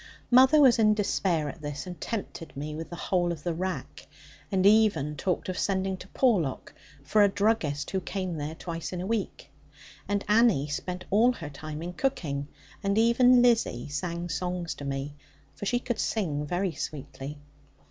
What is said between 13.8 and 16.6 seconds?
sang songs to me; for she could sing